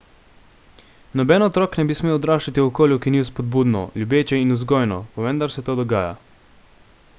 [1.19, 5.27] noben otrok ne bi smel odraščati v okolju ki ni vzpodbudno ljubeče in vzgojno pa
[5.29, 6.17] vendar se to dogaja